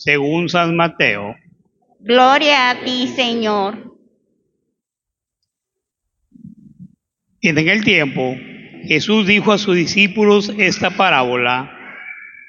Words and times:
según 0.00 0.48
San 0.48 0.76
Mateo. 0.76 1.36
Gloria 1.98 2.70
a 2.70 2.84
ti, 2.84 3.06
Señor. 3.06 3.98
En 7.42 7.58
aquel 7.58 7.84
tiempo, 7.84 8.34
Jesús 8.86 9.26
dijo 9.26 9.52
a 9.52 9.58
sus 9.58 9.76
discípulos 9.76 10.54
esta 10.56 10.88
parábola. 10.96 11.70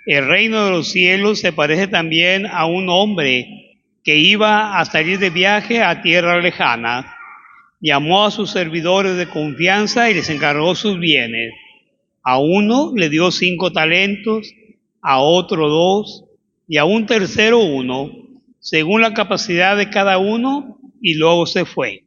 El 0.06 0.28
reino 0.28 0.64
de 0.64 0.72
los 0.72 0.92
cielos 0.92 1.42
se 1.42 1.52
parece 1.52 1.88
también 1.88 2.46
a 2.46 2.66
un 2.66 2.88
hombre 2.88 3.46
que 4.06 4.16
iba 4.16 4.80
a 4.80 4.86
salir 4.86 5.20
de 5.20 5.30
viaje 5.30 5.84
a 5.84 6.02
tierra 6.02 6.40
lejana. 6.40 7.18
Llamó 7.82 8.26
a 8.26 8.32
sus 8.32 8.52
servidores 8.52 9.18
de 9.18 9.28
confianza 9.28 10.10
y 10.10 10.14
les 10.14 10.30
encargó 10.30 10.74
sus 10.74 10.98
bienes. 11.00 11.52
A 12.24 12.40
uno 12.40 12.94
le 12.96 13.10
dio 13.10 13.30
cinco 13.30 13.74
talentos, 13.74 14.54
a 15.02 15.20
otro 15.20 15.68
dos 15.68 16.31
y 16.72 16.78
a 16.78 16.86
un 16.86 17.06
tercero 17.06 17.60
uno, 17.60 18.14
según 18.62 19.02
la 19.02 19.14
capacidad 19.14 19.76
de 19.76 19.90
cada 19.90 20.20
uno, 20.20 20.80
y 21.02 21.16
luego 21.16 21.46
se 21.46 21.66
fue. 21.66 22.06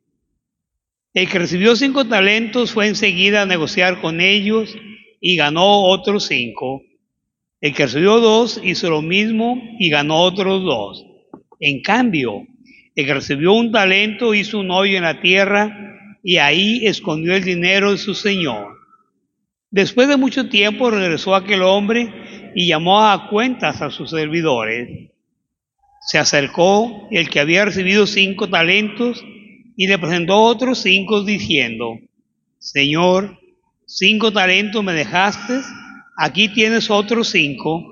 El 1.12 1.28
que 1.28 1.38
recibió 1.38 1.76
cinco 1.76 2.06
talentos 2.06 2.72
fue 2.72 2.88
enseguida 2.88 3.42
a 3.42 3.46
negociar 3.46 4.00
con 4.00 4.22
ellos 4.22 4.74
y 5.20 5.36
ganó 5.36 5.82
otros 5.82 6.24
cinco. 6.28 6.80
El 7.60 7.74
que 7.74 7.84
recibió 7.84 8.20
dos 8.20 8.58
hizo 8.64 8.88
lo 8.88 9.02
mismo 9.02 9.60
y 9.78 9.90
ganó 9.90 10.22
otros 10.22 10.62
dos. 10.62 11.04
En 11.60 11.82
cambio, 11.82 12.46
el 12.94 13.04
que 13.04 13.12
recibió 13.12 13.52
un 13.52 13.70
talento 13.70 14.32
hizo 14.32 14.60
un 14.60 14.70
hoyo 14.70 14.96
en 14.96 15.02
la 15.02 15.20
tierra 15.20 16.16
y 16.22 16.38
ahí 16.38 16.86
escondió 16.86 17.36
el 17.36 17.44
dinero 17.44 17.92
de 17.92 17.98
su 17.98 18.14
señor. 18.14 18.73
Después 19.74 20.06
de 20.06 20.16
mucho 20.16 20.48
tiempo 20.48 20.88
regresó 20.88 21.34
aquel 21.34 21.62
hombre 21.62 22.08
y 22.54 22.68
llamó 22.68 23.02
a 23.02 23.28
cuentas 23.28 23.82
a 23.82 23.90
sus 23.90 24.10
servidores. 24.10 25.10
Se 26.00 26.16
acercó 26.16 27.08
el 27.10 27.28
que 27.28 27.40
había 27.40 27.64
recibido 27.64 28.06
cinco 28.06 28.48
talentos 28.48 29.24
y 29.76 29.88
le 29.88 29.98
presentó 29.98 30.40
otros 30.42 30.78
cinco 30.78 31.24
diciendo, 31.24 31.98
Señor, 32.60 33.40
cinco 33.84 34.32
talentos 34.32 34.84
me 34.84 34.92
dejaste, 34.92 35.54
aquí 36.16 36.50
tienes 36.50 36.88
otros 36.88 37.30
cinco, 37.30 37.82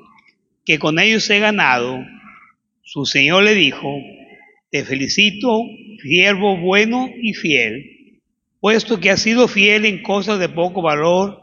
que 0.65 0.79
con 0.79 1.01
ellos 1.01 1.29
he 1.31 1.41
ganado. 1.41 1.99
Su 2.85 3.07
Señor 3.07 3.43
le 3.43 3.57
dijo, 3.57 3.93
te 4.71 4.85
felicito, 4.85 5.65
siervo 6.01 6.59
bueno 6.59 7.11
y 7.21 7.35
fiel, 7.35 8.21
puesto 8.61 9.01
que 9.01 9.11
has 9.11 9.21
sido 9.21 9.49
fiel 9.49 9.85
en 9.85 10.05
cosas 10.05 10.39
de 10.39 10.49
poco 10.49 10.81
valor, 10.81 11.43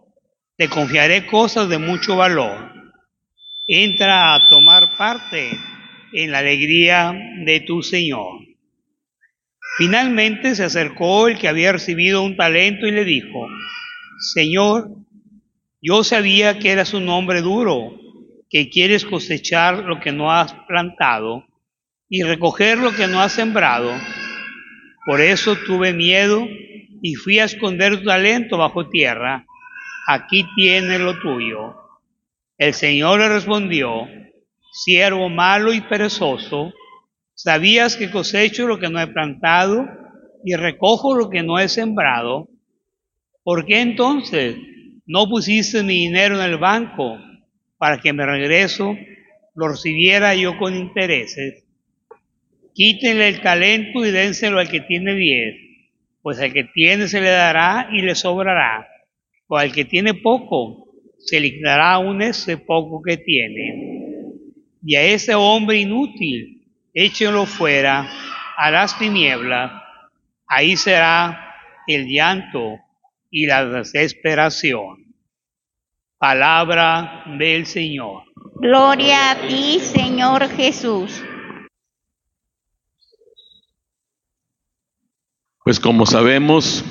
te 0.61 0.69
confiaré 0.69 1.25
cosas 1.25 1.69
de 1.69 1.79
mucho 1.79 2.17
valor. 2.17 2.71
Entra 3.65 4.35
a 4.35 4.47
tomar 4.47 4.95
parte 4.95 5.57
en 6.13 6.31
la 6.31 6.37
alegría 6.37 7.19
de 7.43 7.61
tu 7.61 7.81
Señor. 7.81 8.41
Finalmente 9.79 10.53
se 10.53 10.63
acercó 10.63 11.27
el 11.27 11.39
que 11.39 11.47
había 11.47 11.71
recibido 11.71 12.21
un 12.21 12.37
talento 12.37 12.85
y 12.85 12.91
le 12.91 13.05
dijo, 13.05 13.47
Señor, 14.35 14.91
yo 15.81 16.03
sabía 16.03 16.59
que 16.59 16.69
eras 16.69 16.93
un 16.93 17.09
hombre 17.09 17.41
duro, 17.41 17.99
que 18.47 18.69
quieres 18.69 19.03
cosechar 19.03 19.79
lo 19.79 19.99
que 19.99 20.11
no 20.11 20.31
has 20.31 20.53
plantado 20.67 21.43
y 22.07 22.21
recoger 22.21 22.77
lo 22.77 22.93
que 22.93 23.07
no 23.07 23.19
has 23.19 23.31
sembrado. 23.31 23.91
Por 25.07 25.21
eso 25.21 25.55
tuve 25.55 25.91
miedo 25.91 26.47
y 27.01 27.15
fui 27.15 27.39
a 27.39 27.45
esconder 27.45 27.97
tu 27.97 28.05
talento 28.05 28.59
bajo 28.59 28.87
tierra. 28.87 29.47
Aquí 30.07 30.45
tienes 30.55 30.99
lo 30.99 31.19
tuyo. 31.19 31.75
El 32.57 32.73
Señor 32.73 33.19
le 33.19 33.29
respondió, 33.29 34.07
siervo 34.71 35.29
malo 35.29 35.73
y 35.73 35.81
perezoso, 35.81 36.73
¿Sabías 37.43 37.95
que 37.95 38.11
cosecho 38.11 38.67
lo 38.67 38.77
que 38.77 38.89
no 38.89 39.01
he 39.01 39.07
plantado 39.07 39.87
y 40.45 40.53
recojo 40.53 41.15
lo 41.15 41.31
que 41.31 41.41
no 41.41 41.57
he 41.57 41.67
sembrado? 41.67 42.47
¿Por 43.41 43.65
qué 43.65 43.81
entonces 43.81 44.57
no 45.07 45.27
pusiste 45.27 45.81
mi 45.81 45.93
dinero 45.95 46.35
en 46.35 46.47
el 46.47 46.59
banco 46.59 47.17
para 47.79 47.99
que 47.99 48.13
me 48.13 48.27
regreso 48.27 48.95
lo 49.55 49.69
recibiera 49.69 50.35
yo 50.35 50.55
con 50.59 50.75
intereses? 50.75 51.63
Quítenle 52.75 53.29
el 53.29 53.41
talento 53.41 54.05
y 54.05 54.11
dénselo 54.11 54.59
al 54.59 54.69
que 54.69 54.81
tiene 54.81 55.15
diez, 55.15 55.55
pues 56.21 56.39
al 56.39 56.53
que 56.53 56.65
tiene 56.65 57.07
se 57.07 57.21
le 57.21 57.29
dará 57.31 57.89
y 57.91 58.03
le 58.03 58.13
sobrará, 58.13 58.87
o 59.53 59.57
al 59.57 59.73
que 59.73 59.83
tiene 59.83 60.13
poco 60.13 60.87
se 61.17 61.37
le 61.41 61.51
quitará 61.51 61.95
aún 61.95 62.21
ese 62.21 62.55
poco 62.55 63.01
que 63.01 63.17
tiene. 63.17 64.31
Y 64.81 64.95
a 64.95 65.03
ese 65.03 65.35
hombre 65.35 65.77
inútil 65.77 66.65
échenlo 66.93 67.45
fuera 67.45 68.09
a 68.55 68.71
las 68.71 68.97
tinieblas, 68.97 69.69
ahí 70.47 70.77
será 70.77 71.53
el 71.85 72.07
llanto 72.07 72.77
y 73.29 73.45
la 73.45 73.65
desesperación. 73.65 75.13
Palabra 76.17 77.25
del 77.37 77.65
Señor. 77.65 78.23
Gloria 78.55 79.31
a 79.31 79.47
ti, 79.49 79.79
Señor 79.81 80.47
Jesús. 80.47 81.21
Pues 85.65 85.77
como 85.77 86.05
sabemos, 86.05 86.85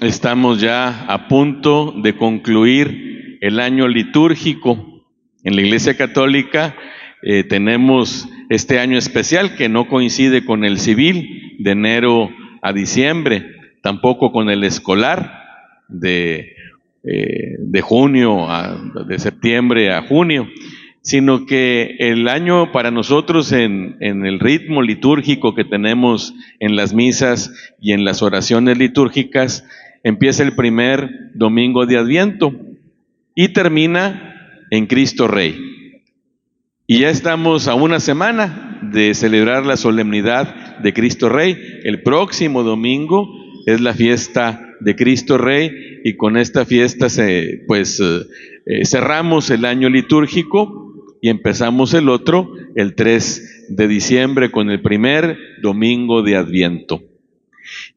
estamos 0.00 0.60
ya 0.60 1.04
a 1.06 1.28
punto 1.28 1.92
de 1.96 2.16
concluir 2.16 3.38
el 3.40 3.60
año 3.60 3.86
litúrgico. 3.86 5.04
En 5.44 5.56
la 5.56 5.62
Iglesia 5.62 5.96
Católica 5.96 6.74
eh, 7.22 7.44
tenemos 7.44 8.28
este 8.48 8.78
año 8.78 8.96
especial 8.96 9.56
que 9.56 9.68
no 9.68 9.88
coincide 9.88 10.44
con 10.44 10.64
el 10.64 10.78
civil 10.78 11.56
de 11.58 11.70
enero 11.72 12.30
a 12.62 12.72
diciembre, 12.72 13.46
tampoco 13.82 14.32
con 14.32 14.48
el 14.50 14.64
escolar 14.64 15.42
de, 15.88 16.54
eh, 17.04 17.56
de 17.58 17.80
junio, 17.80 18.50
a, 18.50 18.80
de 19.06 19.18
septiembre 19.18 19.92
a 19.92 20.02
junio, 20.02 20.48
sino 21.02 21.46
que 21.46 21.96
el 21.98 22.28
año 22.28 22.72
para 22.72 22.90
nosotros 22.90 23.52
en, 23.52 23.96
en 24.00 24.24
el 24.24 24.40
ritmo 24.40 24.82
litúrgico 24.82 25.54
que 25.54 25.64
tenemos 25.64 26.34
en 26.58 26.76
las 26.76 26.94
misas 26.94 27.74
y 27.80 27.92
en 27.92 28.04
las 28.04 28.22
oraciones 28.22 28.78
litúrgicas 28.78 29.64
empieza 30.02 30.42
el 30.42 30.54
primer 30.54 31.30
domingo 31.34 31.86
de 31.86 31.98
Adviento 31.98 32.52
y 33.34 33.48
termina 33.52 34.34
en 34.70 34.86
Cristo 34.86 35.28
Rey. 35.28 36.02
Y 36.86 37.00
ya 37.00 37.10
estamos 37.10 37.68
a 37.68 37.74
una 37.74 38.00
semana 38.00 38.80
de 38.82 39.14
celebrar 39.14 39.64
la 39.64 39.76
solemnidad 39.76 40.78
de 40.78 40.92
Cristo 40.92 41.28
Rey. 41.28 41.56
El 41.84 42.02
próximo 42.02 42.62
domingo 42.62 43.28
es 43.66 43.80
la 43.80 43.94
fiesta 43.94 44.76
de 44.80 44.96
Cristo 44.96 45.38
Rey 45.38 45.70
y 46.04 46.16
con 46.16 46.36
esta 46.36 46.64
fiesta 46.64 47.08
se, 47.08 47.62
pues 47.66 48.00
eh, 48.00 48.26
eh, 48.66 48.84
cerramos 48.86 49.50
el 49.50 49.64
año 49.64 49.88
litúrgico 49.88 51.16
y 51.20 51.28
empezamos 51.28 51.94
el 51.94 52.08
otro 52.08 52.52
el 52.74 52.94
3 52.94 53.66
de 53.76 53.88
diciembre 53.88 54.50
con 54.50 54.70
el 54.70 54.80
primer 54.80 55.38
domingo 55.62 56.22
de 56.22 56.36
Adviento. 56.36 57.02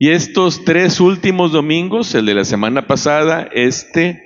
Y 0.03 0.09
estos 0.09 0.65
tres 0.65 0.99
últimos 0.99 1.53
domingos, 1.53 2.13
el 2.13 2.25
de 2.25 2.33
la 2.33 2.43
semana 2.43 2.87
pasada, 2.87 3.47
este 3.53 4.21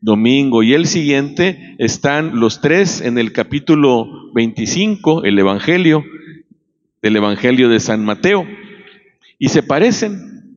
domingo 0.00 0.64
y 0.64 0.74
el 0.74 0.88
siguiente 0.88 1.76
están 1.78 2.40
los 2.40 2.60
tres 2.60 3.00
en 3.00 3.16
el 3.16 3.32
capítulo 3.32 4.32
25, 4.34 5.22
el 5.22 5.38
Evangelio, 5.38 6.02
del 7.00 7.14
Evangelio 7.14 7.68
de 7.68 7.78
San 7.78 8.04
Mateo. 8.04 8.44
Y 9.38 9.50
se 9.50 9.62
parecen, 9.62 10.56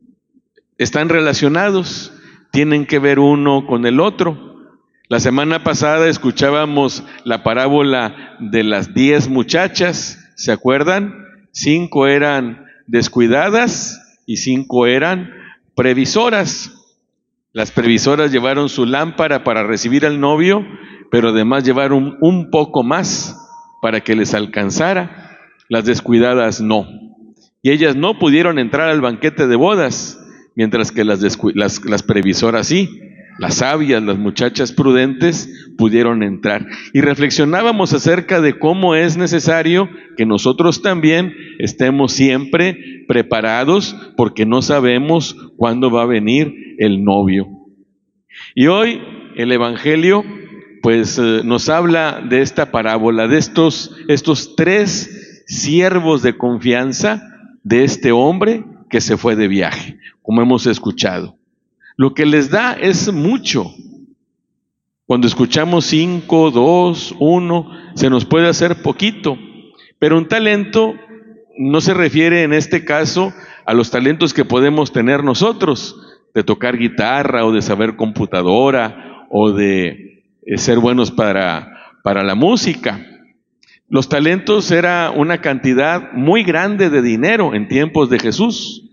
están 0.76 1.08
relacionados, 1.08 2.12
tienen 2.50 2.84
que 2.84 2.98
ver 2.98 3.20
uno 3.20 3.68
con 3.68 3.86
el 3.86 4.00
otro. 4.00 4.56
La 5.08 5.20
semana 5.20 5.62
pasada 5.62 6.08
escuchábamos 6.08 7.04
la 7.24 7.44
parábola 7.44 8.36
de 8.40 8.64
las 8.64 8.92
diez 8.92 9.28
muchachas, 9.28 10.32
¿se 10.34 10.50
acuerdan? 10.50 11.14
Cinco 11.52 12.08
eran 12.08 12.66
descuidadas 12.88 14.00
y 14.26 14.38
cinco 14.38 14.86
eran 14.86 15.30
previsoras. 15.74 16.72
Las 17.52 17.70
previsoras 17.70 18.32
llevaron 18.32 18.68
su 18.68 18.86
lámpara 18.86 19.44
para 19.44 19.62
recibir 19.62 20.06
al 20.06 20.20
novio, 20.20 20.66
pero 21.10 21.28
además 21.28 21.64
llevaron 21.64 22.18
un 22.20 22.50
poco 22.50 22.82
más 22.82 23.36
para 23.80 24.00
que 24.00 24.16
les 24.16 24.34
alcanzara. 24.34 25.38
Las 25.68 25.84
descuidadas 25.84 26.60
no. 26.60 26.86
Y 27.62 27.70
ellas 27.70 27.96
no 27.96 28.18
pudieron 28.18 28.58
entrar 28.58 28.88
al 28.88 29.00
banquete 29.00 29.46
de 29.46 29.56
bodas, 29.56 30.20
mientras 30.54 30.92
que 30.92 31.04
las, 31.04 32.02
previsoras 32.06 32.66
sí. 32.66 33.00
Las 33.38 33.56
sabias, 33.56 34.02
las 34.02 34.18
muchachas 34.18 34.72
prudentes 34.72 35.72
pudieron 35.76 36.22
entrar. 36.22 36.66
Y 36.92 37.00
reflexionábamos 37.00 37.92
acerca 37.92 38.40
de 38.40 38.58
cómo 38.58 38.94
es 38.94 39.16
necesario 39.16 39.88
que 40.16 40.24
nosotros 40.26 40.82
también 40.82 41.34
estemos 41.58 42.12
siempre 42.12 43.04
preparados 43.08 43.96
porque 44.16 44.46
no 44.46 44.62
sabemos 44.62 45.36
cuándo 45.56 45.90
va 45.90 46.02
a 46.02 46.06
venir 46.06 46.76
el 46.78 47.02
novio. 47.02 47.48
Y 48.54 48.68
hoy 48.68 49.00
el 49.36 49.50
Evangelio 49.52 50.24
pues 50.82 51.18
eh, 51.18 51.40
nos 51.44 51.70
habla 51.70 52.22
de 52.28 52.42
esta 52.42 52.70
parábola, 52.70 53.26
de 53.26 53.38
estos, 53.38 53.96
estos 54.06 54.54
tres 54.54 55.42
siervos 55.46 56.22
de 56.22 56.36
confianza 56.36 57.22
de 57.62 57.84
este 57.84 58.12
hombre 58.12 58.64
que 58.90 59.00
se 59.00 59.16
fue 59.16 59.34
de 59.34 59.48
viaje, 59.48 59.98
como 60.20 60.42
hemos 60.42 60.66
escuchado. 60.66 61.38
Lo 61.96 62.14
que 62.14 62.26
les 62.26 62.50
da 62.50 62.72
es 62.72 63.12
mucho. 63.12 63.72
Cuando 65.06 65.26
escuchamos 65.26 65.84
cinco, 65.86 66.50
dos, 66.50 67.14
uno, 67.18 67.70
se 67.94 68.10
nos 68.10 68.24
puede 68.24 68.48
hacer 68.48 68.82
poquito, 68.82 69.38
pero 69.98 70.16
un 70.16 70.28
talento 70.28 70.94
no 71.56 71.80
se 71.80 71.94
refiere 71.94 72.42
en 72.42 72.52
este 72.52 72.84
caso 72.84 73.32
a 73.66 73.74
los 73.74 73.90
talentos 73.90 74.34
que 74.34 74.44
podemos 74.44 74.92
tener 74.92 75.22
nosotros, 75.22 75.96
de 76.34 76.42
tocar 76.42 76.76
guitarra 76.76 77.44
o 77.44 77.52
de 77.52 77.62
saber 77.62 77.96
computadora 77.96 79.26
o 79.30 79.52
de 79.52 80.24
eh, 80.42 80.58
ser 80.58 80.78
buenos 80.78 81.10
para, 81.10 81.96
para 82.02 82.24
la 82.24 82.34
música. 82.34 83.06
Los 83.88 84.08
talentos 84.08 84.70
era 84.70 85.12
una 85.14 85.40
cantidad 85.40 86.12
muy 86.12 86.42
grande 86.42 86.90
de 86.90 87.02
dinero 87.02 87.54
en 87.54 87.68
tiempos 87.68 88.10
de 88.10 88.18
Jesús. 88.18 88.90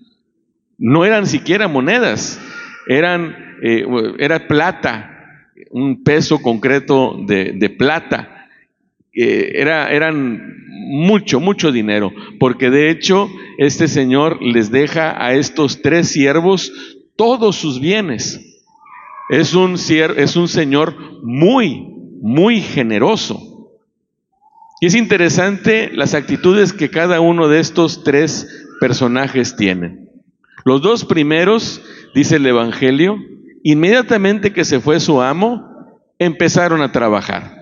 No 0.77 1.05
eran 1.05 1.25
siquiera 1.25 1.67
monedas, 1.67 2.39
eran, 2.87 3.57
eh, 3.63 3.85
era 4.19 4.47
plata, 4.47 5.43
un 5.69 6.03
peso 6.03 6.41
concreto 6.41 7.17
de, 7.25 7.53
de 7.53 7.69
plata. 7.69 8.47
Eh, 9.13 9.53
era, 9.55 9.91
eran 9.91 10.55
mucho, 10.67 11.39
mucho 11.39 11.71
dinero, 11.71 12.11
porque 12.39 12.69
de 12.69 12.89
hecho 12.89 13.29
este 13.57 13.87
Señor 13.87 14.41
les 14.41 14.71
deja 14.71 15.23
a 15.23 15.33
estos 15.33 15.81
tres 15.81 16.09
siervos 16.09 16.71
todos 17.15 17.55
sus 17.55 17.79
bienes. 17.79 18.39
Es 19.29 19.53
un, 19.53 19.75
es 19.75 20.35
un 20.35 20.47
Señor 20.47 20.95
muy, 21.23 21.87
muy 22.21 22.61
generoso. 22.61 23.39
Y 24.81 24.87
es 24.87 24.95
interesante 24.95 25.91
las 25.93 26.15
actitudes 26.15 26.73
que 26.73 26.89
cada 26.89 27.21
uno 27.21 27.47
de 27.47 27.59
estos 27.59 28.03
tres 28.03 28.67
personajes 28.79 29.55
tienen. 29.55 30.09
Los 30.65 30.81
dos 30.81 31.05
primeros, 31.05 31.81
dice 32.13 32.37
el 32.37 32.45
Evangelio, 32.45 33.17
inmediatamente 33.63 34.53
que 34.53 34.65
se 34.65 34.79
fue 34.79 34.99
su 34.99 35.21
amo, 35.21 35.67
empezaron 36.19 36.81
a 36.81 36.91
trabajar. 36.91 37.57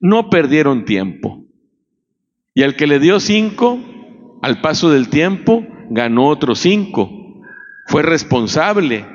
No 0.00 0.30
perdieron 0.30 0.84
tiempo. 0.84 1.44
Y 2.54 2.62
al 2.62 2.76
que 2.76 2.86
le 2.86 2.98
dio 2.98 3.20
cinco, 3.20 3.78
al 4.42 4.60
paso 4.60 4.90
del 4.90 5.08
tiempo, 5.08 5.66
ganó 5.90 6.26
otros 6.26 6.60
cinco. 6.60 7.10
Fue 7.86 8.02
responsable, 8.02 9.06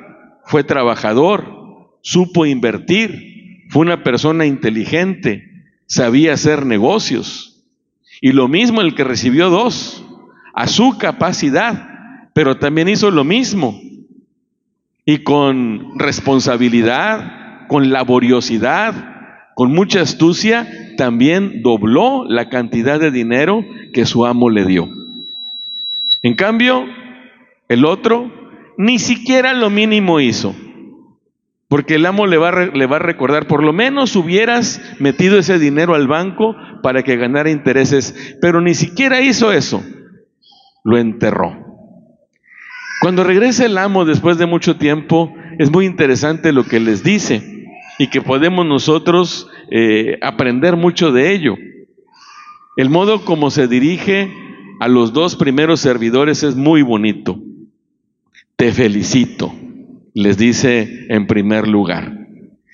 fue 0.46 0.64
trabajador, 0.64 1.92
supo 2.02 2.46
invertir, 2.46 3.68
fue 3.70 3.82
una 3.82 4.04
persona 4.04 4.46
inteligente, 4.46 5.44
sabía 5.88 6.34
hacer 6.34 6.66
negocios. 6.66 7.66
Y 8.22 8.32
lo 8.32 8.48
mismo 8.48 8.82
el 8.82 8.96
que 8.96 9.04
recibió 9.04 9.50
dos, 9.50 10.06
a 10.54 10.68
su 10.68 10.98
capacidad, 10.98 11.90
pero 12.34 12.58
también 12.58 12.88
hizo 12.88 13.12
lo 13.12 13.24
mismo. 13.24 13.80
Y 15.06 15.20
con 15.20 16.00
responsabilidad, 16.00 17.68
con 17.68 17.92
laboriosidad, 17.92 18.94
con 19.56 19.74
mucha 19.74 20.02
astucia, 20.02 20.68
también 20.98 21.62
dobló 21.62 22.26
la 22.28 22.50
cantidad 22.50 23.00
de 23.00 23.12
dinero 23.12 23.66
que 23.94 24.06
su 24.06 24.26
amo 24.26 24.50
le 24.50 24.66
dio. 24.66 24.90
En 26.22 26.36
cambio, 26.36 26.86
el 27.68 27.86
otro 27.86 28.32
ni 28.78 29.00
siquiera 29.00 29.54
lo 29.54 29.70
mínimo 29.70 30.20
hizo. 30.20 30.56
Porque 31.68 31.96
el 31.96 32.06
amo 32.06 32.28
le 32.28 32.38
va, 32.38 32.50
a, 32.50 32.66
le 32.68 32.86
va 32.86 32.98
a 32.98 33.00
recordar, 33.00 33.48
por 33.48 33.64
lo 33.64 33.74
menos 33.74 34.16
hubieras 34.16 34.80
metido 35.00 35.40
ese 35.40 35.58
dinero 35.58 35.96
al 35.96 36.08
banco 36.08 36.56
para 36.84 37.02
que 37.02 37.18
ganara 37.18 37.50
intereses, 37.50 38.38
pero 38.42 38.62
ni 38.62 38.76
siquiera 38.76 39.22
hizo 39.22 39.52
eso, 39.52 39.84
lo 40.84 40.98
enterró. 40.98 41.63
Cuando 43.04 43.26
regresa 43.26 43.66
el 43.66 43.78
amo 43.78 44.06
después 44.06 44.38
de 44.38 44.46
mucho 44.46 44.78
tiempo, 44.78 45.36
es 45.60 45.70
muy 45.70 45.86
interesante 45.86 46.54
lo 46.54 46.64
que 46.64 46.80
les 46.80 47.04
dice 47.04 47.68
y 48.00 48.08
que 48.08 48.22
podemos 48.22 48.66
nosotros 48.66 49.50
eh, 49.70 50.18
aprender 50.22 50.78
mucho 50.78 51.12
de 51.12 51.34
ello. 51.34 51.58
El 52.78 52.90
modo 52.90 53.26
como 53.26 53.52
se 53.52 53.68
dirige 53.68 54.32
a 54.80 54.88
los 54.88 55.12
dos 55.12 55.36
primeros 55.36 55.82
servidores 55.82 56.44
es 56.44 56.56
muy 56.56 56.82
bonito. 56.82 57.42
Te 58.56 58.72
felicito 58.72 59.54
les 60.14 60.38
dice 60.38 61.08
en 61.10 61.28
primer 61.28 61.68
lugar. 61.68 62.28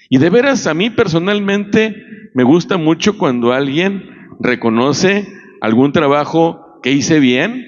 Y 0.10 0.20
de 0.20 0.30
veras, 0.30 0.68
a 0.68 0.76
mí 0.76 0.92
personalmente 0.92 1.96
me 2.36 2.44
gusta 2.44 2.78
mucho 2.78 3.18
cuando 3.18 3.52
alguien 3.52 4.04
reconoce 4.40 5.28
algún 5.60 5.92
trabajo 5.92 6.80
que 6.84 6.92
hice 6.92 7.20
bien 7.20 7.66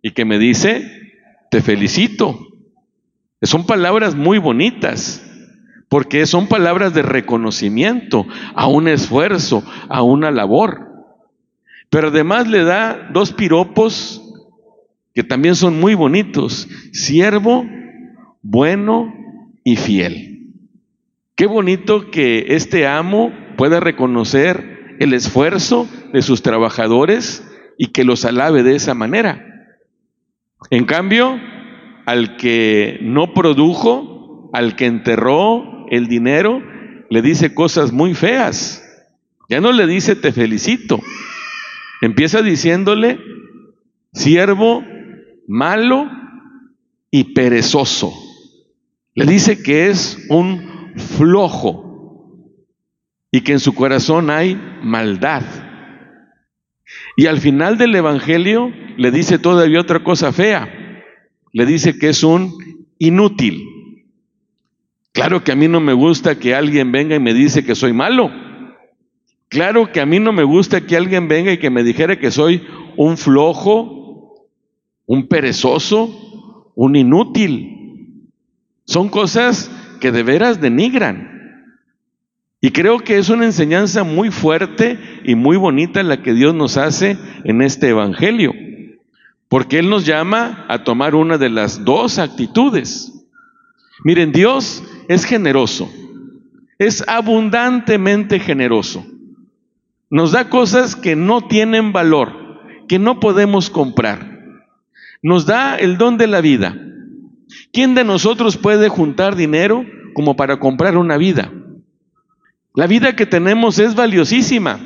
y 0.00 0.12
que 0.12 0.24
me 0.24 0.38
dice, 0.38 0.97
te 1.50 1.62
felicito. 1.62 2.38
Son 3.42 3.66
palabras 3.66 4.14
muy 4.14 4.38
bonitas, 4.38 5.24
porque 5.88 6.26
son 6.26 6.48
palabras 6.48 6.92
de 6.94 7.02
reconocimiento 7.02 8.26
a 8.54 8.66
un 8.66 8.88
esfuerzo, 8.88 9.62
a 9.88 10.02
una 10.02 10.30
labor. 10.30 10.88
Pero 11.90 12.08
además 12.08 12.48
le 12.48 12.64
da 12.64 13.08
dos 13.12 13.32
piropos 13.32 14.22
que 15.14 15.24
también 15.24 15.54
son 15.54 15.80
muy 15.80 15.94
bonitos. 15.94 16.68
Siervo 16.92 17.64
bueno 18.42 19.14
y 19.64 19.76
fiel. 19.76 20.52
Qué 21.34 21.46
bonito 21.46 22.10
que 22.10 22.46
este 22.48 22.86
amo 22.86 23.32
pueda 23.56 23.80
reconocer 23.80 24.96
el 24.98 25.14
esfuerzo 25.14 25.88
de 26.12 26.22
sus 26.22 26.42
trabajadores 26.42 27.44
y 27.78 27.88
que 27.88 28.04
los 28.04 28.24
alabe 28.24 28.62
de 28.62 28.74
esa 28.74 28.94
manera. 28.94 29.47
En 30.70 30.84
cambio, 30.84 31.40
al 32.06 32.36
que 32.36 32.98
no 33.02 33.34
produjo, 33.34 34.50
al 34.52 34.76
que 34.76 34.86
enterró 34.86 35.86
el 35.90 36.08
dinero, 36.08 36.62
le 37.10 37.22
dice 37.22 37.54
cosas 37.54 37.92
muy 37.92 38.14
feas. 38.14 38.82
Ya 39.48 39.60
no 39.60 39.72
le 39.72 39.86
dice 39.86 40.16
te 40.16 40.32
felicito. 40.32 41.00
Empieza 42.00 42.42
diciéndole 42.42 43.18
siervo 44.12 44.84
malo 45.46 46.10
y 47.10 47.34
perezoso. 47.34 48.12
Le 49.14 49.24
dice 49.24 49.62
que 49.62 49.88
es 49.88 50.18
un 50.28 50.94
flojo 50.96 51.88
y 53.30 53.40
que 53.40 53.52
en 53.52 53.60
su 53.60 53.74
corazón 53.74 54.30
hay 54.30 54.60
maldad. 54.82 55.42
Y 57.18 57.26
al 57.26 57.40
final 57.40 57.78
del 57.78 57.96
Evangelio 57.96 58.72
le 58.96 59.10
dice 59.10 59.40
todavía 59.40 59.80
otra 59.80 60.04
cosa 60.04 60.32
fea. 60.32 61.02
Le 61.52 61.66
dice 61.66 61.98
que 61.98 62.10
es 62.10 62.22
un 62.22 62.54
inútil. 63.00 63.64
Claro 65.10 65.42
que 65.42 65.50
a 65.50 65.56
mí 65.56 65.66
no 65.66 65.80
me 65.80 65.94
gusta 65.94 66.38
que 66.38 66.54
alguien 66.54 66.92
venga 66.92 67.16
y 67.16 67.18
me 67.18 67.34
dice 67.34 67.64
que 67.64 67.74
soy 67.74 67.92
malo. 67.92 68.30
Claro 69.48 69.90
que 69.90 70.00
a 70.00 70.06
mí 70.06 70.20
no 70.20 70.32
me 70.32 70.44
gusta 70.44 70.86
que 70.86 70.96
alguien 70.96 71.26
venga 71.26 71.52
y 71.52 71.58
que 71.58 71.70
me 71.70 71.82
dijera 71.82 72.20
que 72.20 72.30
soy 72.30 72.62
un 72.96 73.18
flojo, 73.18 74.46
un 75.04 75.26
perezoso, 75.26 76.70
un 76.76 76.94
inútil. 76.94 78.28
Son 78.84 79.08
cosas 79.08 79.72
que 80.00 80.12
de 80.12 80.22
veras 80.22 80.60
denigran. 80.60 81.37
Y 82.60 82.70
creo 82.70 82.98
que 82.98 83.18
es 83.18 83.28
una 83.28 83.44
enseñanza 83.44 84.02
muy 84.02 84.30
fuerte 84.30 84.98
y 85.24 85.36
muy 85.36 85.56
bonita 85.56 86.02
la 86.02 86.22
que 86.22 86.34
Dios 86.34 86.54
nos 86.54 86.76
hace 86.76 87.16
en 87.44 87.62
este 87.62 87.88
Evangelio. 87.88 88.52
porque 89.48 89.78
Él 89.78 89.88
nos 89.88 90.04
llama 90.04 90.66
a 90.68 90.84
tomar 90.84 91.14
una 91.14 91.38
de 91.38 91.48
las 91.48 91.82
dos 91.82 92.18
actitudes. 92.18 93.26
Miren, 94.04 94.30
Dios 94.30 94.84
es 95.08 95.24
generoso, 95.24 95.90
es 96.78 97.02
abundantemente 97.08 98.40
generoso. 98.40 99.06
Nos 100.10 100.32
da 100.32 100.50
cosas 100.50 100.94
que 100.94 101.16
no 101.16 101.48
tienen 101.48 101.92
valor, 101.92 102.60
que 102.88 102.98
no 102.98 103.20
podemos 103.20 103.70
comprar. 103.70 104.38
Nos 105.22 105.46
da 105.46 105.76
el 105.76 105.96
don 105.96 106.18
de 106.18 106.26
la 106.26 106.42
vida. 106.42 106.76
¿Quién 107.72 107.94
de 107.94 108.04
nosotros 108.04 108.58
puede 108.58 108.90
juntar 108.90 109.34
dinero 109.34 109.86
como 110.12 110.36
para 110.36 110.58
comprar 110.58 110.98
una 110.98 111.16
vida? 111.16 111.50
La 112.78 112.86
vida 112.86 113.16
que 113.16 113.26
tenemos 113.26 113.80
es 113.80 113.96
valiosísima. 113.96 114.78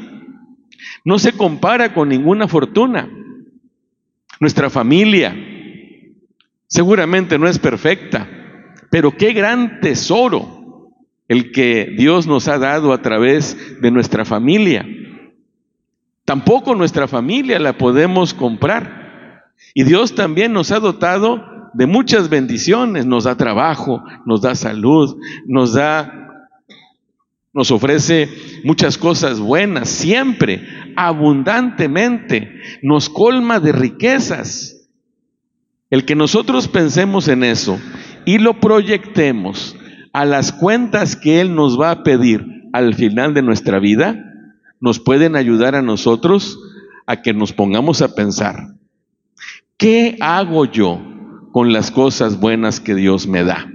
No 1.04 1.18
se 1.18 1.32
compara 1.32 1.92
con 1.92 2.08
ninguna 2.08 2.48
fortuna. 2.48 3.06
Nuestra 4.40 4.70
familia 4.70 5.36
seguramente 6.68 7.38
no 7.38 7.46
es 7.46 7.58
perfecta, 7.58 8.30
pero 8.90 9.14
qué 9.14 9.34
gran 9.34 9.80
tesoro 9.80 10.90
el 11.28 11.52
que 11.52 11.94
Dios 11.94 12.26
nos 12.26 12.48
ha 12.48 12.56
dado 12.56 12.94
a 12.94 13.02
través 13.02 13.82
de 13.82 13.90
nuestra 13.90 14.24
familia. 14.24 14.88
Tampoco 16.24 16.74
nuestra 16.74 17.06
familia 17.06 17.58
la 17.58 17.76
podemos 17.76 18.32
comprar. 18.32 19.52
Y 19.74 19.84
Dios 19.84 20.14
también 20.14 20.54
nos 20.54 20.72
ha 20.72 20.80
dotado 20.80 21.44
de 21.74 21.86
muchas 21.86 22.30
bendiciones, 22.30 23.04
nos 23.04 23.24
da 23.24 23.36
trabajo, 23.36 24.02
nos 24.24 24.40
da 24.40 24.54
salud, 24.54 25.18
nos 25.46 25.74
da 25.74 26.21
nos 27.52 27.70
ofrece 27.70 28.28
muchas 28.64 28.96
cosas 28.96 29.38
buenas, 29.38 29.88
siempre, 29.88 30.66
abundantemente, 30.96 32.60
nos 32.82 33.10
colma 33.10 33.60
de 33.60 33.72
riquezas. 33.72 34.88
El 35.90 36.04
que 36.04 36.14
nosotros 36.14 36.68
pensemos 36.68 37.28
en 37.28 37.44
eso 37.44 37.78
y 38.24 38.38
lo 38.38 38.60
proyectemos 38.60 39.76
a 40.12 40.24
las 40.24 40.52
cuentas 40.52 41.16
que 41.16 41.40
Él 41.40 41.54
nos 41.54 41.78
va 41.78 41.90
a 41.90 42.02
pedir 42.02 42.46
al 42.72 42.94
final 42.94 43.34
de 43.34 43.42
nuestra 43.42 43.78
vida, 43.78 44.32
nos 44.80 44.98
pueden 44.98 45.36
ayudar 45.36 45.74
a 45.74 45.82
nosotros 45.82 46.58
a 47.06 47.20
que 47.20 47.34
nos 47.34 47.52
pongamos 47.52 48.00
a 48.00 48.14
pensar, 48.14 48.74
¿qué 49.76 50.16
hago 50.20 50.64
yo 50.64 51.02
con 51.52 51.72
las 51.72 51.90
cosas 51.90 52.40
buenas 52.40 52.80
que 52.80 52.94
Dios 52.94 53.26
me 53.26 53.44
da? 53.44 53.66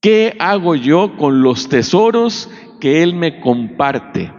¿Qué 0.00 0.36
hago 0.38 0.76
yo 0.76 1.16
con 1.16 1.42
los 1.42 1.68
tesoros 1.68 2.48
que 2.80 3.02
Él 3.02 3.14
me 3.14 3.40
comparte? 3.40 4.32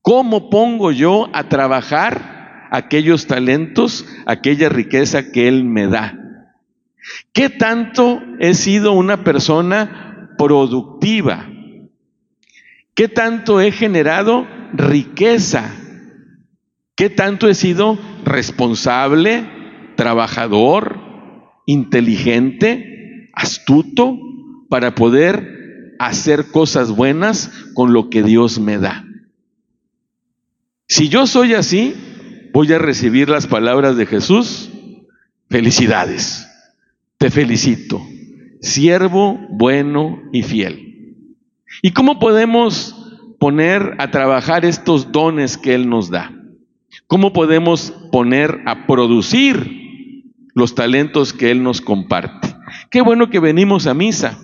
¿Cómo 0.00 0.48
pongo 0.48 0.90
yo 0.90 1.28
a 1.34 1.48
trabajar 1.48 2.68
aquellos 2.70 3.26
talentos, 3.26 4.06
aquella 4.24 4.70
riqueza 4.70 5.30
que 5.32 5.48
Él 5.48 5.64
me 5.64 5.86
da? 5.86 6.18
¿Qué 7.32 7.50
tanto 7.50 8.22
he 8.38 8.54
sido 8.54 8.92
una 8.92 9.22
persona 9.22 10.30
productiva? 10.38 11.48
¿Qué 12.94 13.08
tanto 13.08 13.60
he 13.60 13.70
generado 13.70 14.46
riqueza? 14.72 15.74
¿Qué 16.94 17.10
tanto 17.10 17.48
he 17.48 17.54
sido 17.54 17.98
responsable, 18.24 19.46
trabajador, 19.96 21.00
inteligente? 21.66 22.91
Astuto 23.32 24.18
para 24.68 24.94
poder 24.94 25.96
hacer 25.98 26.50
cosas 26.50 26.90
buenas 26.90 27.50
con 27.74 27.92
lo 27.92 28.10
que 28.10 28.22
Dios 28.22 28.58
me 28.58 28.78
da. 28.78 29.04
Si 30.88 31.08
yo 31.08 31.26
soy 31.26 31.54
así, 31.54 31.94
voy 32.52 32.72
a 32.72 32.78
recibir 32.78 33.28
las 33.28 33.46
palabras 33.46 33.96
de 33.96 34.06
Jesús. 34.06 34.70
Felicidades, 35.48 36.48
te 37.18 37.30
felicito, 37.30 38.00
siervo 38.60 39.38
bueno 39.50 40.22
y 40.32 40.42
fiel. 40.42 41.16
¿Y 41.82 41.92
cómo 41.92 42.18
podemos 42.18 42.96
poner 43.38 43.94
a 43.98 44.10
trabajar 44.10 44.64
estos 44.64 45.12
dones 45.12 45.56
que 45.56 45.74
Él 45.74 45.88
nos 45.88 46.10
da? 46.10 46.32
¿Cómo 47.06 47.32
podemos 47.32 47.92
poner 48.10 48.62
a 48.66 48.86
producir 48.86 50.24
los 50.54 50.74
talentos 50.74 51.32
que 51.32 51.50
Él 51.50 51.62
nos 51.62 51.80
comparte? 51.80 52.51
Qué 52.92 53.00
bueno 53.00 53.30
que 53.30 53.40
venimos 53.40 53.86
a 53.86 53.94
misa, 53.94 54.38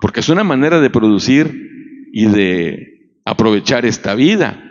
porque 0.00 0.20
es 0.20 0.30
una 0.30 0.44
manera 0.44 0.80
de 0.80 0.88
producir 0.88 2.08
y 2.10 2.24
de 2.24 3.10
aprovechar 3.26 3.84
esta 3.84 4.14
vida. 4.14 4.64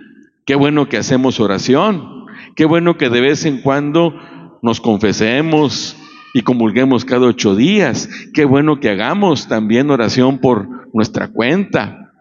Qué 0.43 0.55
bueno 0.55 0.89
que 0.89 0.97
hacemos 0.97 1.39
oración. 1.39 2.25
Qué 2.55 2.65
bueno 2.65 2.97
que 2.97 3.11
de 3.11 3.21
vez 3.21 3.45
en 3.45 3.61
cuando 3.61 4.19
nos 4.63 4.81
confesemos 4.81 5.95
y 6.33 6.41
comulguemos 6.41 7.05
cada 7.05 7.27
ocho 7.27 7.55
días. 7.55 8.09
Qué 8.33 8.43
bueno 8.43 8.79
que 8.79 8.89
hagamos 8.89 9.47
también 9.47 9.91
oración 9.91 10.39
por 10.39 10.67
nuestra 10.91 11.27
cuenta. 11.27 12.11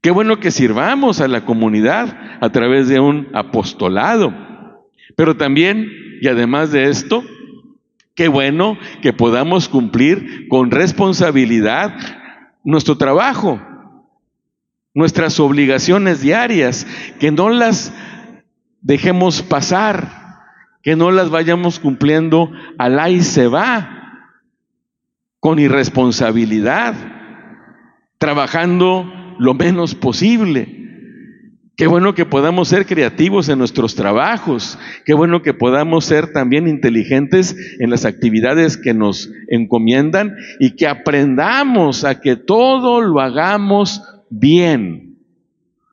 Qué 0.00 0.10
bueno 0.10 0.40
que 0.40 0.50
sirvamos 0.50 1.20
a 1.20 1.28
la 1.28 1.44
comunidad 1.44 2.38
a 2.40 2.48
través 2.48 2.88
de 2.88 3.00
un 3.00 3.28
apostolado. 3.34 4.32
Pero 5.14 5.36
también, 5.36 5.92
y 6.22 6.28
además 6.28 6.72
de 6.72 6.88
esto, 6.88 7.22
Qué 8.20 8.28
bueno 8.28 8.76
que 9.00 9.14
podamos 9.14 9.70
cumplir 9.70 10.46
con 10.48 10.70
responsabilidad 10.70 11.94
nuestro 12.62 12.98
trabajo, 12.98 13.58
nuestras 14.92 15.40
obligaciones 15.40 16.20
diarias, 16.20 16.86
que 17.18 17.32
no 17.32 17.48
las 17.48 17.94
dejemos 18.82 19.40
pasar, 19.40 20.42
que 20.82 20.96
no 20.96 21.10
las 21.10 21.30
vayamos 21.30 21.80
cumpliendo 21.80 22.52
al 22.76 23.10
y 23.10 23.22
se 23.22 23.46
va, 23.46 24.28
con 25.38 25.58
irresponsabilidad, 25.58 26.94
trabajando 28.18 29.10
lo 29.38 29.54
menos 29.54 29.94
posible. 29.94 30.79
Qué 31.80 31.86
bueno 31.86 32.14
que 32.14 32.26
podamos 32.26 32.68
ser 32.68 32.84
creativos 32.84 33.48
en 33.48 33.58
nuestros 33.58 33.94
trabajos. 33.94 34.78
Qué 35.06 35.14
bueno 35.14 35.40
que 35.40 35.54
podamos 35.54 36.04
ser 36.04 36.30
también 36.30 36.68
inteligentes 36.68 37.56
en 37.78 37.88
las 37.88 38.04
actividades 38.04 38.76
que 38.76 38.92
nos 38.92 39.30
encomiendan 39.48 40.36
y 40.58 40.72
que 40.72 40.86
aprendamos 40.86 42.04
a 42.04 42.20
que 42.20 42.36
todo 42.36 43.00
lo 43.00 43.18
hagamos 43.22 44.02
bien. 44.28 45.16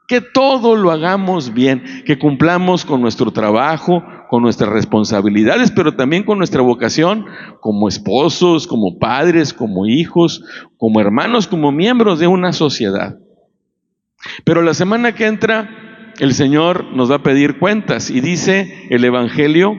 Que 0.10 0.20
todo 0.20 0.75
lo 0.75 0.91
hagamos 0.91 1.53
bien, 1.53 2.03
que 2.06 2.20
cumplamos 2.20 2.84
con 2.84 3.00
nuestro 3.00 3.32
trabajo, 3.32 4.03
con 4.29 4.44
nuestras 4.44 4.70
responsabilidades, 4.70 5.72
pero 5.72 5.96
también 5.96 6.24
con 6.24 6.38
nuestra 6.38 6.62
vocación 6.62 7.27
como 7.62 7.88
esposos, 7.88 8.67
como 8.67 9.00
padres, 9.00 9.53
como 9.53 9.86
hijos, 9.86 10.44
como 10.75 11.00
hermanos, 11.00 11.48
como 11.48 11.72
miembros 11.72 12.20
de 12.20 12.27
una 12.27 12.51
sociedad. 12.51 13.20
Pero 14.44 14.62
la 14.62 14.74
semana 14.74 15.14
que 15.14 15.26
entra, 15.26 16.14
el 16.20 16.34
Señor 16.34 16.86
nos 16.94 17.12
va 17.12 17.16
a 17.16 17.24
pedir 17.24 17.58
cuentas 17.58 18.10
y 18.10 18.22
dice 18.22 18.88
el 18.90 19.04
Evangelio 19.04 19.76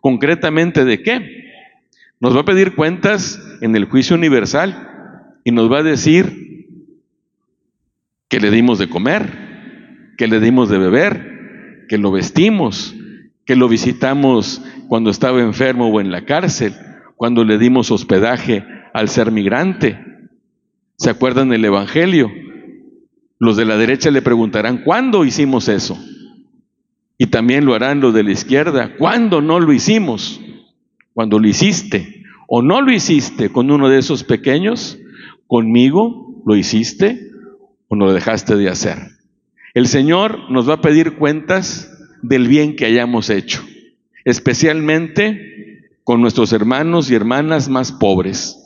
concretamente 0.00 0.84
de 0.84 1.02
qué. 1.02 1.44
Nos 2.20 2.36
va 2.36 2.40
a 2.40 2.44
pedir 2.44 2.74
cuentas 2.74 3.40
en 3.60 3.76
el 3.76 3.86
juicio 3.86 4.16
universal 4.16 5.40
y 5.44 5.52
nos 5.52 5.70
va 5.70 5.78
a 5.78 5.82
decir 5.82 6.66
que 8.28 8.40
le 8.40 8.50
dimos 8.50 8.78
de 8.78 8.88
comer, 8.88 10.14
que 10.18 10.26
le 10.26 10.40
dimos 10.40 10.68
de 10.68 10.78
beber, 10.78 11.86
que 11.88 11.98
lo 11.98 12.10
vestimos, 12.10 12.94
que 13.46 13.56
lo 13.56 13.68
visitamos 13.68 14.62
cuando 14.88 15.10
estaba 15.10 15.40
enfermo 15.40 15.88
o 15.88 16.00
en 16.00 16.10
la 16.10 16.24
cárcel, 16.24 16.74
cuando 17.16 17.44
le 17.44 17.56
dimos 17.56 17.90
hospedaje 17.90 18.64
al 18.92 19.08
ser 19.08 19.30
migrante. 19.30 19.98
¿Se 20.96 21.10
acuerdan 21.10 21.48
del 21.48 21.64
Evangelio? 21.64 22.30
Los 23.38 23.56
de 23.56 23.64
la 23.64 23.76
derecha 23.76 24.10
le 24.10 24.22
preguntarán, 24.22 24.78
¿cuándo 24.78 25.24
hicimos 25.24 25.68
eso? 25.68 25.98
Y 27.16 27.26
también 27.26 27.64
lo 27.64 27.74
harán 27.74 28.00
los 28.00 28.14
de 28.14 28.22
la 28.22 28.32
izquierda, 28.32 28.96
¿cuándo 28.96 29.40
no 29.40 29.60
lo 29.60 29.72
hicimos? 29.72 30.40
Cuando 31.12 31.38
lo 31.38 31.48
hiciste 31.48 32.22
o 32.46 32.62
no 32.62 32.80
lo 32.80 32.92
hiciste 32.92 33.50
con 33.50 33.70
uno 33.70 33.88
de 33.88 33.98
esos 33.98 34.24
pequeños, 34.24 34.98
conmigo 35.46 36.42
lo 36.46 36.56
hiciste 36.56 37.30
o 37.88 37.96
no 37.96 38.06
lo 38.06 38.12
dejaste 38.12 38.56
de 38.56 38.68
hacer. 38.68 38.98
El 39.74 39.86
Señor 39.86 40.50
nos 40.50 40.68
va 40.68 40.74
a 40.74 40.80
pedir 40.80 41.16
cuentas 41.16 41.92
del 42.22 42.48
bien 42.48 42.76
que 42.76 42.86
hayamos 42.86 43.30
hecho, 43.30 43.62
especialmente 44.24 45.84
con 46.04 46.20
nuestros 46.20 46.52
hermanos 46.52 47.10
y 47.10 47.14
hermanas 47.14 47.68
más 47.68 47.92
pobres. 47.92 48.56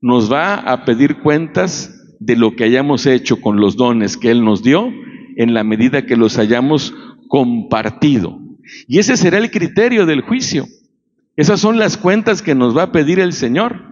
Nos 0.00 0.32
va 0.32 0.54
a 0.54 0.84
pedir 0.84 1.18
cuentas 1.18 1.97
de 2.20 2.36
lo 2.36 2.56
que 2.56 2.64
hayamos 2.64 3.06
hecho 3.06 3.40
con 3.40 3.60
los 3.60 3.76
dones 3.76 4.16
que 4.16 4.30
Él 4.30 4.44
nos 4.44 4.62
dio 4.62 4.92
en 5.36 5.54
la 5.54 5.64
medida 5.64 6.06
que 6.06 6.16
los 6.16 6.38
hayamos 6.38 6.94
compartido. 7.28 8.40
Y 8.86 8.98
ese 8.98 9.16
será 9.16 9.38
el 9.38 9.50
criterio 9.50 10.04
del 10.06 10.22
juicio. 10.22 10.66
Esas 11.36 11.60
son 11.60 11.78
las 11.78 11.96
cuentas 11.96 12.42
que 12.42 12.54
nos 12.54 12.76
va 12.76 12.84
a 12.84 12.92
pedir 12.92 13.20
el 13.20 13.32
Señor. 13.32 13.82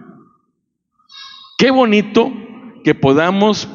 Qué 1.57 1.71
bonito 1.71 2.31
que 2.83 2.93
podamos 2.93 3.69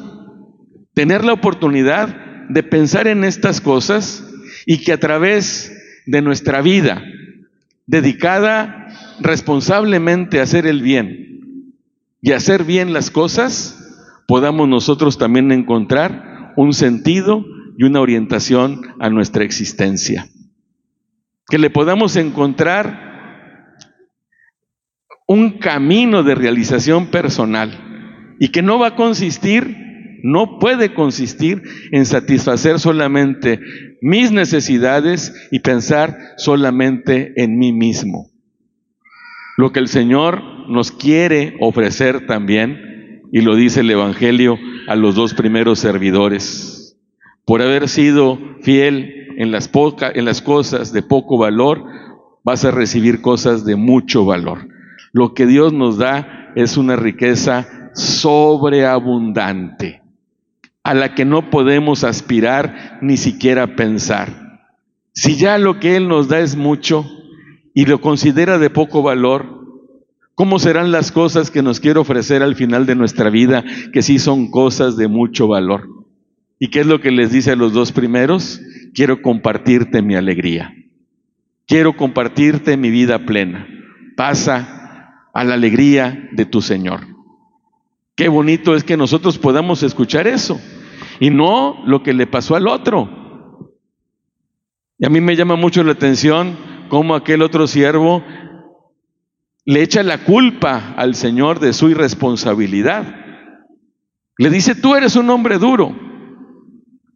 tener 0.93 1.25
la 1.25 1.33
oportunidad 1.33 2.47
de 2.49 2.63
pensar 2.63 3.07
en 3.07 3.23
estas 3.23 3.61
cosas 3.61 4.23
y 4.65 4.77
que 4.79 4.93
a 4.93 4.99
través 4.99 5.71
de 6.05 6.21
nuestra 6.21 6.61
vida 6.61 7.03
dedicada 7.85 8.87
responsablemente 9.19 10.39
a 10.39 10.43
hacer 10.43 10.67
el 10.67 10.81
bien 10.81 11.73
y 12.21 12.31
hacer 12.31 12.63
bien 12.63 12.93
las 12.93 13.11
cosas, 13.11 13.82
podamos 14.27 14.67
nosotros 14.67 15.17
también 15.17 15.51
encontrar 15.51 16.53
un 16.55 16.73
sentido 16.73 17.45
y 17.77 17.83
una 17.83 18.01
orientación 18.01 18.81
a 18.99 19.09
nuestra 19.09 19.43
existencia. 19.43 20.27
Que 21.49 21.57
le 21.57 21.69
podamos 21.69 22.15
encontrar 22.15 23.13
un 25.27 25.57
camino 25.59 26.23
de 26.23 26.35
realización 26.35 27.07
personal 27.07 28.35
y 28.39 28.49
que 28.49 28.61
no 28.61 28.79
va 28.79 28.87
a 28.87 28.95
consistir, 28.95 29.77
no 30.23 30.59
puede 30.59 30.93
consistir 30.93 31.63
en 31.91 32.05
satisfacer 32.05 32.79
solamente 32.79 33.59
mis 34.01 34.31
necesidades 34.31 35.33
y 35.51 35.59
pensar 35.59 36.17
solamente 36.37 37.33
en 37.41 37.57
mí 37.57 37.73
mismo. 37.73 38.29
Lo 39.57 39.71
que 39.71 39.79
el 39.79 39.87
Señor 39.87 40.41
nos 40.69 40.91
quiere 40.91 41.55
ofrecer 41.59 42.25
también, 42.25 42.92
y 43.33 43.41
lo 43.41 43.55
dice 43.55 43.79
el 43.79 43.89
Evangelio 43.89 44.59
a 44.87 44.95
los 44.95 45.15
dos 45.15 45.33
primeros 45.33 45.79
servidores, 45.79 46.95
por 47.45 47.63
haber 47.63 47.89
sido 47.89 48.37
fiel 48.61 49.33
en 49.37 49.51
las, 49.51 49.67
cosas 50.43 50.93
de 50.93 51.01
poco 51.01 51.39
valor, 51.39 51.83
vas 52.43 52.63
a 52.63 52.69
recibir 52.69 53.21
cosas 53.21 53.65
de 53.65 53.75
mucho 53.75 54.23
valor. 54.23 54.67
Lo 55.13 55.33
que 55.33 55.47
Dios 55.47 55.73
nos 55.73 55.97
da 55.97 56.51
es 56.55 56.77
una 56.77 56.95
riqueza 56.95 57.67
sobreabundante, 57.95 60.03
a 60.83 60.93
la 60.93 61.15
que 61.15 61.25
no 61.25 61.49
podemos 61.49 62.03
aspirar 62.03 62.99
ni 63.01 63.17
siquiera 63.17 63.75
pensar. 63.75 64.61
Si 65.11 65.37
ya 65.37 65.57
lo 65.57 65.79
que 65.79 65.95
Él 65.95 66.07
nos 66.07 66.27
da 66.27 66.39
es 66.39 66.55
mucho, 66.55 67.03
y 67.73 67.87
lo 67.87 67.99
considera 67.99 68.59
de 68.59 68.69
poco 68.69 69.01
valor, 69.01 69.52
¿cómo 70.35 70.59
serán 70.59 70.91
las 70.91 71.11
cosas 71.11 71.51
que 71.51 71.61
nos 71.61 71.79
quiere 71.79 71.99
ofrecer 71.99 72.43
al 72.43 72.55
final 72.55 72.85
de 72.85 72.95
nuestra 72.95 73.29
vida, 73.29 73.63
que 73.91 74.01
sí 74.01 74.19
son 74.19 74.51
cosas 74.51 74.97
de 74.97 75.07
mucho 75.07 75.47
valor? 75.47 75.89
¿Y 76.59 76.69
qué 76.69 76.81
es 76.81 76.87
lo 76.87 77.01
que 77.01 77.11
les 77.11 77.31
dice 77.31 77.51
a 77.51 77.55
los 77.55 77.73
dos 77.73 77.91
primeros? 77.91 78.61
Quiero 78.93 79.21
compartirte 79.21 80.01
mi 80.01 80.15
alegría. 80.15 80.73
Quiero 81.67 81.97
compartirte 81.97 82.77
mi 82.77 82.89
vida 82.89 83.25
plena. 83.25 83.67
Pasa 84.15 85.29
a 85.33 85.43
la 85.43 85.55
alegría 85.55 86.29
de 86.31 86.45
tu 86.45 86.61
Señor. 86.61 87.01
Qué 88.15 88.29
bonito 88.29 88.75
es 88.75 88.83
que 88.83 88.95
nosotros 88.95 89.39
podamos 89.39 89.81
escuchar 89.81 90.27
eso 90.27 90.61
y 91.19 91.31
no 91.31 91.83
lo 91.85 92.03
que 92.03 92.13
le 92.13 92.27
pasó 92.27 92.55
al 92.55 92.67
otro. 92.67 93.71
Y 94.99 95.05
a 95.05 95.09
mí 95.09 95.19
me 95.19 95.35
llama 95.35 95.55
mucho 95.55 95.83
la 95.83 95.93
atención 95.93 96.55
como 96.89 97.15
aquel 97.15 97.41
otro 97.41 97.65
siervo 97.65 98.23
le 99.65 99.81
echa 99.81 100.03
la 100.03 100.23
culpa 100.23 100.93
al 100.97 101.15
Señor 101.15 101.59
de 101.59 101.73
su 101.73 101.89
irresponsabilidad. 101.89 103.15
Le 104.37 104.49
dice, 104.49 104.75
tú 104.75 104.95
eres 104.95 105.15
un 105.15 105.29
hombre 105.29 105.57
duro. 105.57 105.95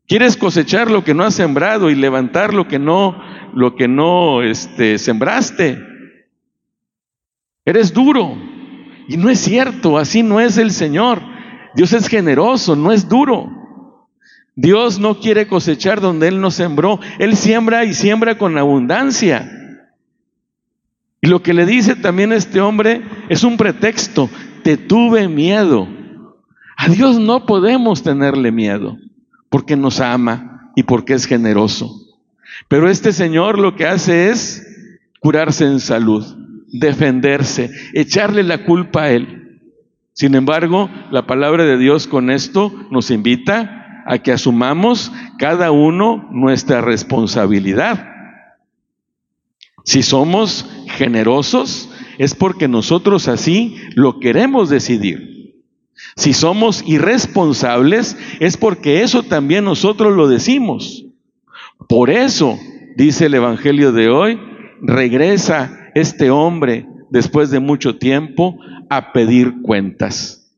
Quieres 0.08 0.38
cosechar 0.38 0.89
lo 0.89 1.04
que 1.04 1.13
no 1.13 1.24
has 1.24 1.36
sembrado 1.36 1.89
y 1.89 1.96
levantar 1.96 2.54
lo 2.54 2.68
que 2.68 2.80
no, 2.80 3.22
lo 3.54 3.75
que 3.75 3.89
no 3.89 4.42
este, 4.42 4.98
sembraste. 4.98 5.84
Eres 7.66 7.94
duro. 7.94 8.38
Y 9.10 9.18
no 9.18 9.30
es 9.30 9.39
cierto, 9.39 9.98
así 9.98 10.24
no 10.24 10.39
es 10.39 10.58
el 10.58 10.72
Señor. 10.72 11.22
Dios 11.75 11.92
es 11.92 12.08
generoso, 12.08 12.77
no 12.77 12.94
es 12.94 13.10
duro. 13.10 13.51
Dios 14.56 15.00
no 15.00 15.20
quiere 15.20 15.48
cosechar 15.48 16.00
donde 16.00 16.30
Él 16.30 16.39
no 16.39 16.51
sembró. 16.51 17.00
Él 17.20 17.36
siembra 17.36 17.84
y 17.84 17.94
siembra 17.94 18.38
con 18.38 18.58
abundancia. 18.58 19.51
Y 21.21 21.27
lo 21.27 21.42
que 21.42 21.53
le 21.53 21.65
dice 21.65 21.96
también 21.96 22.31
este 22.31 22.61
hombre 22.61 23.01
es 23.29 23.44
un 23.44 23.57
pretexto. 23.57 24.29
Te 24.63 24.77
tuve 24.77 25.27
miedo. 25.27 25.87
A 26.77 26.89
Dios 26.89 27.20
no 27.20 27.46
podemos 27.46 28.03
tenerle 28.03 28.51
miedo 28.51 28.98
porque 29.50 29.75
nos 29.75 30.00
ama 30.00 30.72
y 30.75 30.83
porque 30.83 31.13
es 31.13 31.25
generoso. 31.25 31.92
Pero 32.68 32.89
este 32.89 33.11
Señor 33.11 33.57
lo 33.57 33.75
que 33.75 33.87
hace 33.87 34.29
es 34.29 34.63
curarse 35.20 35.65
en 35.65 35.79
salud, 35.79 36.24
defenderse, 36.68 37.72
echarle 37.94 38.44
la 38.44 38.65
culpa 38.65 39.03
a 39.03 39.11
Él. 39.11 39.61
Sin 40.13 40.35
embargo, 40.35 40.89
la 41.11 41.27
palabra 41.27 41.63
de 41.65 41.77
Dios 41.77 42.07
con 42.07 42.29
esto 42.29 42.74
nos 42.92 43.11
invita 43.11 44.03
a 44.05 44.20
que 44.20 44.31
asumamos 44.31 45.11
cada 45.37 45.72
uno 45.72 46.27
nuestra 46.31 46.81
responsabilidad. 46.81 48.17
Si 49.87 50.03
somos 50.03 50.65
generosos, 50.97 51.89
es 52.17 52.35
porque 52.35 52.67
nosotros 52.67 53.29
así 53.29 53.77
lo 53.95 54.19
queremos 54.19 54.69
decidir. 54.69 55.55
Si 56.17 56.33
somos 56.33 56.83
irresponsables, 56.85 58.17
es 58.41 58.57
porque 58.57 59.01
eso 59.01 59.23
también 59.23 59.63
nosotros 59.63 60.13
lo 60.13 60.27
decimos. 60.27 61.05
Por 61.87 62.09
eso, 62.09 62.59
dice 62.97 63.27
el 63.27 63.35
Evangelio 63.35 63.93
de 63.93 64.09
hoy, 64.09 64.37
regresa 64.81 65.89
este 65.95 66.31
hombre 66.31 66.85
después 67.09 67.50
de 67.50 67.61
mucho 67.61 67.95
tiempo 67.95 68.59
a 68.89 69.13
pedir 69.13 69.61
cuentas. 69.61 70.53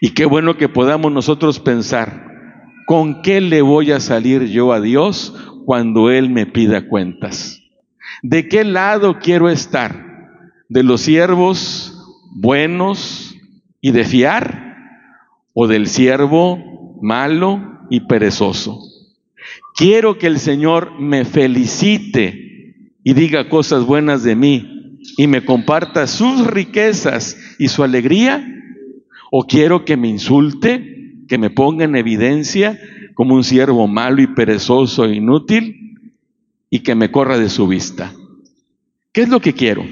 Y 0.00 0.10
qué 0.10 0.26
bueno 0.26 0.56
que 0.56 0.68
podamos 0.68 1.12
nosotros 1.12 1.60
pensar, 1.60 2.26
¿con 2.88 3.22
qué 3.22 3.40
le 3.40 3.62
voy 3.62 3.92
a 3.92 4.00
salir 4.00 4.46
yo 4.46 4.72
a 4.72 4.80
Dios 4.80 5.32
cuando 5.64 6.10
Él 6.10 6.28
me 6.28 6.44
pida 6.44 6.88
cuentas? 6.88 7.62
¿De 8.22 8.48
qué 8.48 8.64
lado 8.64 9.18
quiero 9.20 9.48
estar? 9.48 10.04
¿De 10.68 10.82
los 10.82 11.02
siervos 11.02 11.94
buenos 12.34 13.36
y 13.80 13.92
de 13.92 14.04
fiar? 14.04 14.76
¿O 15.54 15.66
del 15.66 15.86
siervo 15.86 16.98
malo 17.00 17.86
y 17.90 18.00
perezoso? 18.00 18.80
Quiero 19.76 20.18
que 20.18 20.26
el 20.26 20.40
Señor 20.40 21.00
me 21.00 21.24
felicite 21.24 22.74
y 23.04 23.12
diga 23.12 23.48
cosas 23.48 23.84
buenas 23.84 24.24
de 24.24 24.34
mí 24.34 24.98
y 25.16 25.28
me 25.28 25.44
comparta 25.44 26.06
sus 26.06 26.46
riquezas 26.46 27.36
y 27.58 27.68
su 27.68 27.84
alegría. 27.84 28.44
¿O 29.30 29.46
quiero 29.46 29.84
que 29.84 29.96
me 29.96 30.08
insulte, 30.08 31.14
que 31.28 31.38
me 31.38 31.50
ponga 31.50 31.84
en 31.84 31.94
evidencia 31.94 32.78
como 33.14 33.34
un 33.34 33.44
siervo 33.44 33.86
malo 33.86 34.22
y 34.22 34.26
perezoso 34.26 35.04
e 35.04 35.14
inútil? 35.14 35.87
Y 36.70 36.80
que 36.80 36.94
me 36.94 37.10
corra 37.10 37.38
de 37.38 37.48
su 37.48 37.66
vista. 37.66 38.12
¿Qué 39.12 39.22
es 39.22 39.28
lo 39.28 39.40
que 39.40 39.54
quiero? 39.54 39.84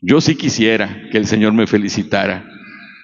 Yo 0.00 0.20
sí 0.20 0.36
quisiera 0.36 1.08
que 1.10 1.18
el 1.18 1.26
Señor 1.26 1.52
me 1.52 1.66
felicitara. 1.66 2.48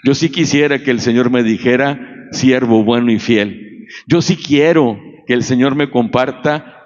Yo 0.04 0.14
sí 0.14 0.30
quisiera 0.30 0.82
que 0.82 0.90
el 0.90 1.00
Señor 1.00 1.30
me 1.30 1.42
dijera, 1.42 2.28
siervo 2.32 2.84
bueno 2.84 3.10
y 3.12 3.18
fiel. 3.18 3.86
Yo 4.06 4.22
sí 4.22 4.36
quiero 4.36 5.00
que 5.26 5.34
el 5.34 5.42
Señor 5.42 5.74
me 5.74 5.90
comparta 5.90 6.78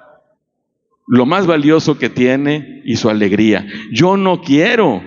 lo 1.07 1.25
más 1.25 1.47
valioso 1.47 1.99
que 1.99 2.11
tiene 2.11 2.83
y 2.85 2.97
su 2.97 3.09
alegría. 3.09 3.67
Yo 3.93 4.17
no 4.17 4.43
quiero 4.43 5.03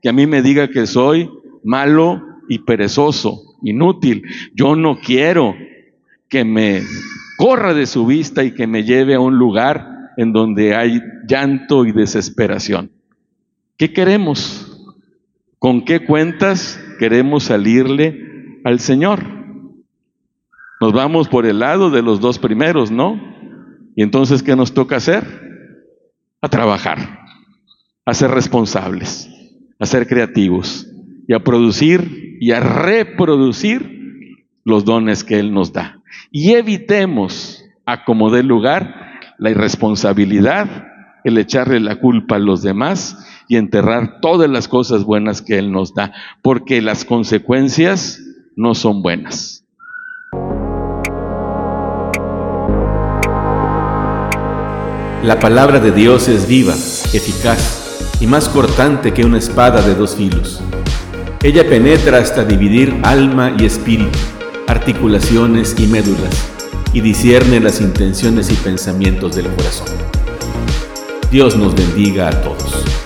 que 0.00 0.08
a 0.08 0.12
mí 0.12 0.26
me 0.26 0.42
diga 0.42 0.68
que 0.68 0.86
soy 0.86 1.28
malo 1.62 2.22
y 2.48 2.60
perezoso, 2.60 3.40
inútil. 3.62 4.24
Yo 4.54 4.76
no 4.76 4.98
quiero 4.98 5.54
que 6.28 6.44
me 6.44 6.82
corra 7.36 7.74
de 7.74 7.86
su 7.86 8.06
vista 8.06 8.44
y 8.44 8.52
que 8.52 8.66
me 8.66 8.84
lleve 8.84 9.14
a 9.14 9.20
un 9.20 9.36
lugar 9.36 9.91
en 10.16 10.32
donde 10.32 10.74
hay 10.74 11.00
llanto 11.26 11.84
y 11.84 11.92
desesperación. 11.92 12.90
¿Qué 13.76 13.92
queremos? 13.92 14.68
¿Con 15.58 15.84
qué 15.84 16.04
cuentas 16.04 16.80
queremos 16.98 17.44
salirle 17.44 18.60
al 18.64 18.80
Señor? 18.80 19.24
Nos 20.80 20.92
vamos 20.92 21.28
por 21.28 21.46
el 21.46 21.60
lado 21.60 21.90
de 21.90 22.02
los 22.02 22.20
dos 22.20 22.38
primeros, 22.38 22.90
¿no? 22.90 23.20
Y 23.94 24.02
entonces, 24.02 24.42
¿qué 24.42 24.56
nos 24.56 24.74
toca 24.74 24.96
hacer? 24.96 25.24
A 26.40 26.48
trabajar, 26.48 27.20
a 28.04 28.14
ser 28.14 28.30
responsables, 28.30 29.30
a 29.78 29.86
ser 29.86 30.08
creativos 30.08 30.88
y 31.28 31.34
a 31.34 31.44
producir 31.44 32.38
y 32.40 32.50
a 32.50 32.60
reproducir 32.60 34.36
los 34.64 34.84
dones 34.84 35.22
que 35.22 35.38
Él 35.38 35.52
nos 35.52 35.72
da. 35.72 36.02
Y 36.30 36.52
evitemos 36.52 37.64
a 37.86 38.04
como 38.04 38.30
dé 38.30 38.42
lugar 38.42 39.11
la 39.42 39.50
irresponsabilidad, 39.50 40.68
el 41.24 41.36
echarle 41.36 41.80
la 41.80 41.96
culpa 41.96 42.36
a 42.36 42.38
los 42.38 42.62
demás 42.62 43.26
y 43.48 43.56
enterrar 43.56 44.20
todas 44.20 44.48
las 44.48 44.68
cosas 44.68 45.02
buenas 45.02 45.42
que 45.42 45.58
Él 45.58 45.72
nos 45.72 45.94
da, 45.94 46.12
porque 46.42 46.80
las 46.80 47.04
consecuencias 47.04 48.20
no 48.54 48.76
son 48.76 49.02
buenas. 49.02 49.64
La 55.24 55.40
palabra 55.40 55.80
de 55.80 55.90
Dios 55.90 56.28
es 56.28 56.46
viva, 56.46 56.74
eficaz 56.74 58.20
y 58.20 58.28
más 58.28 58.48
cortante 58.48 59.12
que 59.12 59.24
una 59.24 59.38
espada 59.38 59.82
de 59.82 59.96
dos 59.96 60.14
filos. 60.14 60.62
Ella 61.42 61.68
penetra 61.68 62.18
hasta 62.18 62.44
dividir 62.44 62.96
alma 63.02 63.56
y 63.58 63.64
espíritu, 63.64 64.20
articulaciones 64.68 65.74
y 65.80 65.88
médulas 65.88 66.61
y 66.92 67.00
discierne 67.00 67.60
las 67.60 67.80
intenciones 67.80 68.50
y 68.50 68.54
pensamientos 68.54 69.36
del 69.36 69.46
corazón. 69.48 69.88
Dios 71.30 71.56
nos 71.56 71.74
bendiga 71.74 72.28
a 72.28 72.42
todos. 72.42 73.01